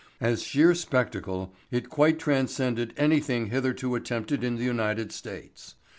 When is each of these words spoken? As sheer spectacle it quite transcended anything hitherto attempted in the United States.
As 0.19 0.41
sheer 0.41 0.73
spectacle 0.73 1.53
it 1.69 1.87
quite 1.87 2.17
transcended 2.17 2.95
anything 2.97 3.51
hitherto 3.51 3.93
attempted 3.93 4.43
in 4.43 4.55
the 4.55 4.63
United 4.65 5.11
States. 5.11 5.75